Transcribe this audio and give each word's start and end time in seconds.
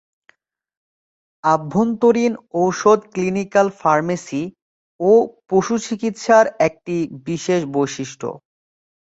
আভ্যন্তরীণ 1.43 2.33
ঔষধ 2.55 2.99
clinical 3.13 3.67
pharmacy 3.79 4.43
ও 4.99 5.11
পশুচিকিৎসার 5.49 6.45
একটি 6.67 6.95
বিশেষ 7.27 7.61
বৈশিষ্ট্য। 7.75 8.27